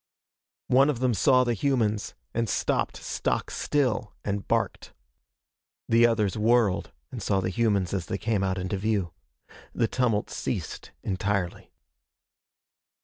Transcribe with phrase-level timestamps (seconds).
[0.69, 4.93] One of them saw the humans and stopped stock still and barked.
[5.87, 9.13] The others whirled and saw the humans as they came out into view.
[9.75, 11.71] The tumult ceased entirely.